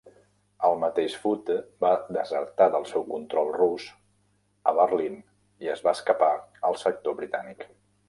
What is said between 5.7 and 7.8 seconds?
es va escapar al sector britànic.